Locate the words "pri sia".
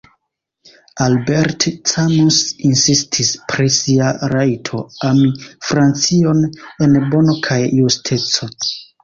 3.51-4.09